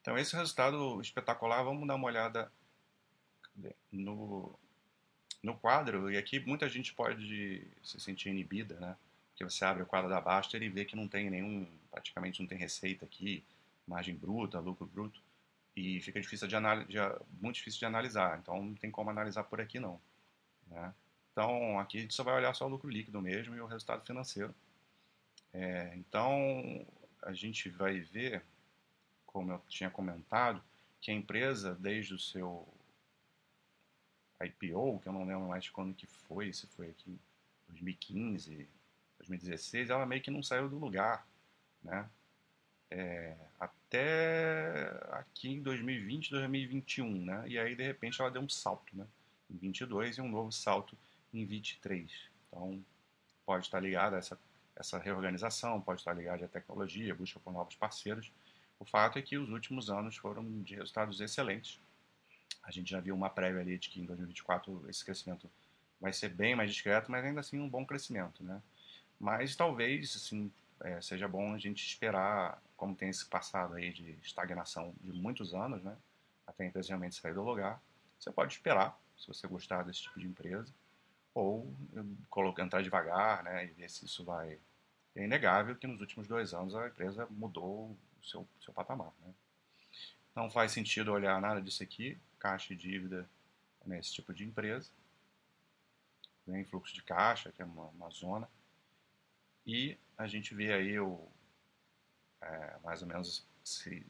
Então, 0.00 0.16
esse 0.16 0.34
resultado 0.34 0.98
espetacular, 1.02 1.62
vamos 1.62 1.86
dar 1.86 1.96
uma 1.96 2.06
olhada 2.06 2.50
no, 3.92 4.58
no 5.42 5.58
quadro, 5.58 6.10
e 6.10 6.16
aqui 6.16 6.40
muita 6.40 6.68
gente 6.68 6.94
pode 6.94 7.66
se 7.82 8.00
sentir 8.00 8.30
inibida, 8.30 8.80
né? 8.80 8.96
Porque 9.40 9.54
você 9.54 9.64
abre 9.64 9.82
o 9.82 9.86
quadro 9.86 10.10
da 10.10 10.20
Baster 10.20 10.62
e 10.62 10.68
vê 10.68 10.84
que 10.84 10.94
não 10.94 11.08
tem 11.08 11.30
nenhum, 11.30 11.66
praticamente 11.90 12.40
não 12.40 12.46
tem 12.46 12.58
receita 12.58 13.06
aqui, 13.06 13.42
margem 13.86 14.14
bruta, 14.14 14.60
lucro 14.60 14.84
bruto, 14.84 15.18
e 15.74 15.98
fica 16.02 16.20
difícil 16.20 16.46
de, 16.46 16.56
de 16.86 16.98
muito 17.40 17.54
difícil 17.54 17.78
de 17.78 17.86
analisar. 17.86 18.38
Então, 18.38 18.62
não 18.62 18.74
tem 18.74 18.90
como 18.90 19.08
analisar 19.08 19.44
por 19.44 19.58
aqui 19.58 19.80
não, 19.80 19.98
né? 20.66 20.94
Então, 21.32 21.78
aqui 21.78 21.96
a 21.96 22.00
gente 22.02 22.12
só 22.12 22.22
vai 22.22 22.34
olhar 22.34 22.54
só 22.54 22.66
o 22.66 22.68
lucro 22.68 22.90
líquido 22.90 23.18
mesmo 23.22 23.54
e 23.54 23.60
o 23.62 23.66
resultado 23.66 24.04
financeiro. 24.04 24.54
É, 25.54 25.94
então, 25.96 26.86
a 27.22 27.32
gente 27.32 27.70
vai 27.70 27.98
ver, 27.98 28.44
como 29.24 29.52
eu 29.52 29.62
tinha 29.68 29.88
comentado, 29.88 30.62
que 31.00 31.10
a 31.10 31.14
empresa, 31.14 31.74
desde 31.76 32.12
o 32.12 32.18
seu 32.18 32.68
IPO, 34.38 35.00
que 35.00 35.08
eu 35.08 35.14
não 35.14 35.24
lembro 35.24 35.48
mais 35.48 35.70
quando 35.70 35.94
que 35.94 36.06
foi, 36.06 36.52
se 36.52 36.66
foi 36.66 36.90
aqui 36.90 37.10
em 37.10 37.18
2015, 37.68 38.68
2016, 39.30 39.90
ela 39.90 40.06
meio 40.06 40.22
que 40.22 40.30
não 40.30 40.42
saiu 40.42 40.68
do 40.68 40.78
lugar, 40.78 41.26
né? 41.82 42.08
É, 42.90 43.36
até 43.58 44.90
aqui 45.12 45.48
em 45.48 45.62
2020, 45.62 46.30
2021, 46.30 47.24
né? 47.24 47.44
E 47.46 47.58
aí, 47.58 47.76
de 47.76 47.82
repente, 47.82 48.20
ela 48.20 48.30
deu 48.30 48.42
um 48.42 48.48
salto, 48.48 48.96
né? 48.96 49.06
Em 49.48 49.56
22 49.56 50.18
e 50.18 50.20
um 50.20 50.28
novo 50.28 50.50
salto 50.50 50.96
em 51.32 51.44
23. 51.44 52.10
Então, 52.48 52.84
pode 53.46 53.66
estar 53.66 53.80
ligado 53.80 54.14
a 54.14 54.18
essa, 54.18 54.38
essa 54.74 54.98
reorganização, 54.98 55.80
pode 55.80 56.00
estar 56.00 56.12
ligado 56.12 56.44
à 56.44 56.48
tecnologia, 56.48 57.14
busca 57.14 57.38
por 57.38 57.52
novos 57.52 57.76
parceiros. 57.76 58.32
O 58.78 58.84
fato 58.84 59.18
é 59.18 59.22
que 59.22 59.36
os 59.36 59.50
últimos 59.50 59.90
anos 59.90 60.16
foram 60.16 60.62
de 60.62 60.74
resultados 60.74 61.20
excelentes. 61.20 61.78
A 62.62 62.70
gente 62.70 62.90
já 62.90 63.00
viu 63.00 63.14
uma 63.14 63.30
prévia 63.30 63.60
ali 63.60 63.78
de 63.78 63.88
que 63.88 64.00
em 64.00 64.04
2024 64.04 64.88
esse 64.88 65.04
crescimento 65.04 65.50
vai 66.00 66.12
ser 66.12 66.30
bem 66.30 66.56
mais 66.56 66.72
discreto, 66.72 67.10
mas 67.10 67.24
ainda 67.24 67.40
assim 67.40 67.60
um 67.60 67.68
bom 67.68 67.84
crescimento, 67.84 68.42
né? 68.42 68.60
Mas 69.20 69.54
talvez, 69.54 70.16
assim, 70.16 70.50
é, 70.80 70.98
seja 71.02 71.28
bom 71.28 71.54
a 71.54 71.58
gente 71.58 71.84
esperar, 71.84 72.60
como 72.74 72.96
tem 72.96 73.10
esse 73.10 73.26
passado 73.26 73.74
aí 73.74 73.92
de 73.92 74.12
estagnação 74.22 74.94
de 75.02 75.12
muitos 75.12 75.54
anos, 75.54 75.82
né? 75.82 75.94
Até 76.46 76.64
a 76.64 76.66
empresa 76.68 76.88
realmente 76.88 77.16
sair 77.16 77.34
do 77.34 77.42
lugar. 77.42 77.80
Você 78.18 78.32
pode 78.32 78.54
esperar, 78.54 78.98
se 79.18 79.28
você 79.28 79.46
gostar 79.46 79.82
desse 79.82 80.02
tipo 80.02 80.18
de 80.18 80.26
empresa 80.26 80.72
ou 81.34 81.72
colocar, 82.30 82.64
entrar 82.64 82.82
devagar 82.82 83.44
né, 83.44 83.66
e 83.66 83.68
ver 83.68 83.90
se 83.90 84.06
isso 84.06 84.24
vai. 84.24 84.58
É 85.14 85.24
inegável 85.24 85.76
que 85.76 85.86
nos 85.86 86.00
últimos 86.00 86.26
dois 86.26 86.54
anos 86.54 86.74
a 86.74 86.86
empresa 86.86 87.26
mudou 87.30 87.90
o 87.90 88.24
seu, 88.24 88.48
seu 88.60 88.72
patamar. 88.72 89.12
Né? 89.20 89.34
Não 90.34 90.50
faz 90.50 90.72
sentido 90.72 91.12
olhar 91.12 91.40
nada 91.40 91.60
disso 91.60 91.82
aqui, 91.82 92.18
caixa 92.38 92.72
e 92.72 92.76
dívida 92.76 93.28
nesse 93.84 94.14
tipo 94.14 94.32
de 94.32 94.44
empresa. 94.44 94.90
Vem 96.46 96.64
fluxo 96.64 96.94
de 96.94 97.02
caixa, 97.02 97.52
que 97.52 97.60
é 97.60 97.64
uma, 97.64 97.86
uma 97.88 98.10
zona. 98.10 98.48
E 99.66 99.96
a 100.16 100.26
gente 100.26 100.54
vê 100.54 100.72
aí 100.72 100.98
o, 100.98 101.20
é, 102.40 102.76
mais 102.84 103.02
ou 103.02 103.08
menos 103.08 103.44
se, 103.64 104.04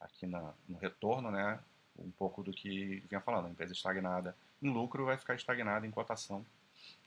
aqui 0.00 0.26
na, 0.26 0.52
no 0.68 0.78
retorno, 0.78 1.30
né, 1.30 1.58
um 1.98 2.10
pouco 2.10 2.42
do 2.42 2.52
que 2.52 3.02
vinha 3.08 3.20
falando, 3.20 3.46
a 3.46 3.50
empresa 3.50 3.72
estagnada 3.72 4.36
em 4.62 4.70
lucro 4.70 5.04
vai 5.04 5.16
ficar 5.16 5.34
estagnada 5.34 5.86
em 5.86 5.90
cotação 5.90 6.44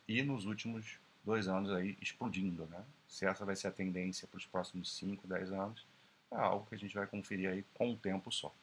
e 0.07 0.21
nos 0.21 0.45
últimos 0.45 0.99
dois 1.23 1.47
anos 1.47 1.71
aí 1.71 1.97
explodindo, 2.01 2.65
né? 2.67 2.83
Se 3.07 3.25
essa 3.25 3.43
vai 3.45 3.55
ser 3.55 3.67
a 3.67 3.71
tendência 3.71 4.27
para 4.27 4.37
os 4.37 4.45
próximos 4.45 4.95
5, 4.97 5.27
10 5.27 5.51
anos, 5.53 5.85
é 6.31 6.35
algo 6.35 6.67
que 6.67 6.75
a 6.75 6.77
gente 6.77 6.93
vai 6.93 7.07
conferir 7.07 7.49
aí 7.49 7.65
com 7.73 7.91
o 7.91 7.97
tempo 7.97 8.31
só. 8.31 8.53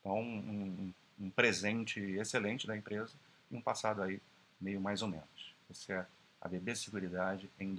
Então, 0.00 0.20
um, 0.20 0.92
um 1.18 1.30
presente 1.30 2.00
excelente 2.00 2.66
da 2.66 2.76
empresa 2.76 3.14
e 3.50 3.56
um 3.56 3.60
passado 3.60 4.02
aí 4.02 4.20
meio 4.60 4.80
mais 4.80 5.02
ou 5.02 5.08
menos. 5.08 5.54
Essa 5.70 5.92
é 5.92 6.06
a 6.40 6.48
BB 6.48 6.76
Seguridade 6.76 7.50
em 7.58 7.74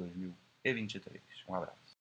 2023. 0.66 1.22
Um 1.48 1.56
abraço. 1.56 1.85